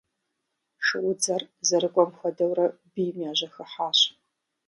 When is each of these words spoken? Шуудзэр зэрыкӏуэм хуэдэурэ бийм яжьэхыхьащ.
Шуудзэр 0.85 1.43
зэрыкӏуэм 1.67 2.09
хуэдэурэ 2.17 2.65
бийм 2.93 3.17
яжьэхыхьащ. 3.29 3.99